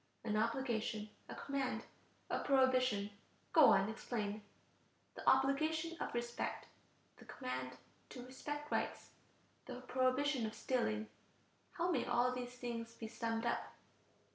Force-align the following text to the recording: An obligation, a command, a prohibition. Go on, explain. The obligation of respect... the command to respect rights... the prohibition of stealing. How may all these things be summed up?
An 0.23 0.35
obligation, 0.35 1.09
a 1.29 1.35
command, 1.35 1.83
a 2.31 2.39
prohibition. 2.39 3.11
Go 3.53 3.65
on, 3.65 3.87
explain. 3.87 4.41
The 5.13 5.29
obligation 5.29 5.95
of 6.01 6.15
respect... 6.15 6.65
the 7.17 7.25
command 7.25 7.77
to 8.09 8.25
respect 8.25 8.71
rights... 8.71 9.11
the 9.67 9.81
prohibition 9.81 10.47
of 10.47 10.55
stealing. 10.55 11.07
How 11.73 11.91
may 11.91 12.03
all 12.05 12.31
these 12.33 12.53
things 12.55 12.95
be 12.95 13.07
summed 13.07 13.45
up? 13.45 13.75